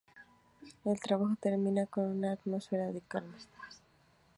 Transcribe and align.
El 0.83 0.99
trabajo 0.99 1.35
termina 1.39 1.85
con 1.85 2.05
una 2.05 2.31
atmósfera 2.31 2.87
de 2.91 3.01
calma. 3.01 3.37